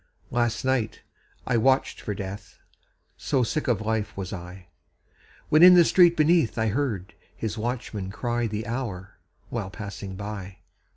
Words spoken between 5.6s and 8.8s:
in the street beneath I heard his watchman cry The